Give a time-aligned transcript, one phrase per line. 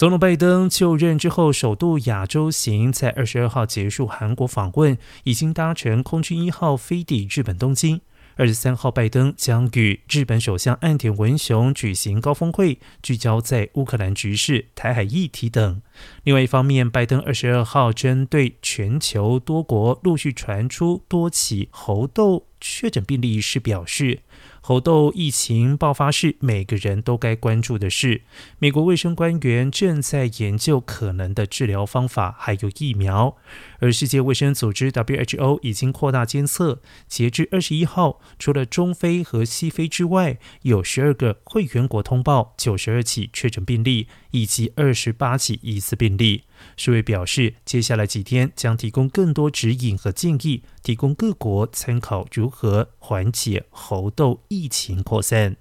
[0.00, 8.00] 总统拜登就任之后首度亚洲行，在二十二号结束韩国访问，已经搭乘空军一号飞抵日本东京。
[8.36, 15.82] 二十三号，拜登将与日本首相岸田文雄举行高峰会，聚焦在乌克兰局势、台海议题等。
[16.24, 24.20] 另外一方面，拜登二十二号针对全球多国陆续传出多起猴痘确诊病例时表示。
[24.62, 28.22] 猴痘疫情爆发是每个人都该关注的事。
[28.58, 33.38] 美国卫生官员正在研究可能的治疗方法，还有疫苗。
[33.78, 46.44] 而世界卫生组织 （WHO） 已经扩大监测，截至二十一号，除了中非和西非之外，有十二个会员国通报九十二起确诊病例，以及二十八起疑似病例。
[46.76, 55.56] 世卫表示，接下来几天将提供更多指引和建议，提供各国参考如何缓解猴痘疫情扩散。